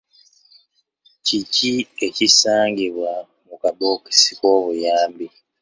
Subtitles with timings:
[1.25, 1.73] Kiki
[2.05, 3.11] ekisangibwa
[3.47, 5.27] mu kabookisi k'obuyambi?